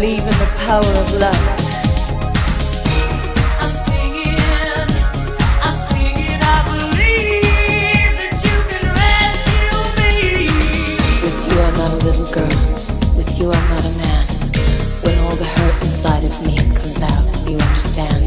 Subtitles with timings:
[0.00, 1.46] power of love.
[3.60, 4.32] I'm singing,
[5.60, 10.48] I'm singing, I believe that you can rescue me.
[11.20, 12.56] With you, I'm not a little girl.
[13.14, 14.24] With you, I'm not a man.
[15.04, 18.24] When all the hurt inside of me comes out, you understand.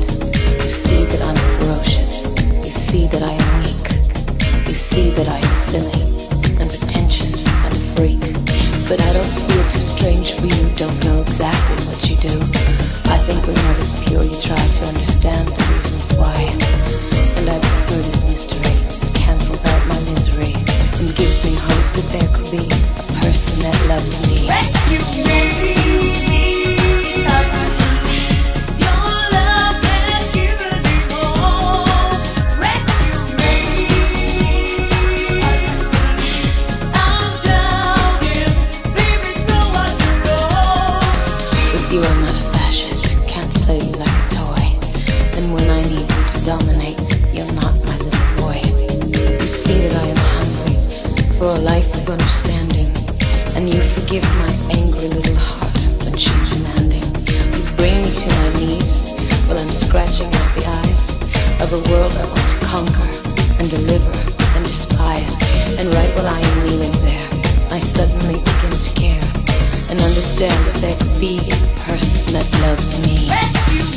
[0.61, 2.21] You see that I'm ferocious.
[2.63, 4.67] You see that I am weak.
[4.67, 6.03] You see that I am silly
[6.61, 8.21] and pretentious and a freak.
[8.87, 10.63] But I don't too strange for you.
[10.75, 12.35] Don't know exactly what you do.
[13.11, 16.35] I think when love is pure, you try to understand the reasons why.
[17.37, 18.73] And I prefer this mystery.
[18.73, 23.61] It cancels out my misery and gives me hope that there could be a person
[23.63, 24.47] that loves me.
[24.49, 26.22] With
[41.93, 43.29] you, I'm not a fascist.
[43.29, 44.65] Can't play you like a toy.
[45.37, 46.97] And when I need you to dominate,
[47.31, 48.57] you're not my little boy.
[49.37, 50.77] You see that I am hungry
[51.37, 52.89] for a life of understanding.
[53.55, 57.05] And you forgive my angry little heart when she's demanding.
[57.53, 59.13] You bring me to my knees
[59.45, 61.13] while I'm scratching out the eyes
[61.61, 63.09] of a world I want to conquer
[63.59, 64.32] and deliver
[70.43, 73.92] understand that a person that loves me.